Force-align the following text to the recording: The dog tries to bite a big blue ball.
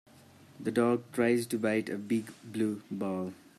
The 0.59 0.71
dog 0.71 1.03
tries 1.13 1.45
to 1.45 1.59
bite 1.59 1.87
a 1.87 1.95
big 1.95 2.33
blue 2.51 2.81
ball. 2.89 3.33